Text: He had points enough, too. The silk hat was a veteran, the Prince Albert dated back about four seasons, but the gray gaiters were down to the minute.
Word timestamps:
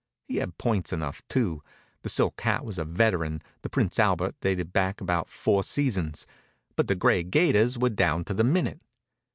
He 0.27 0.37
had 0.37 0.57
points 0.57 0.91
enough, 0.91 1.21
too. 1.29 1.61
The 2.01 2.09
silk 2.09 2.41
hat 2.41 2.65
was 2.65 2.79
a 2.79 2.85
veteran, 2.85 3.39
the 3.61 3.69
Prince 3.69 3.99
Albert 3.99 4.33
dated 4.41 4.73
back 4.73 4.99
about 4.99 5.29
four 5.29 5.63
seasons, 5.63 6.25
but 6.75 6.87
the 6.87 6.95
gray 6.95 7.21
gaiters 7.21 7.77
were 7.77 7.91
down 7.91 8.25
to 8.25 8.33
the 8.33 8.43
minute. 8.43 8.81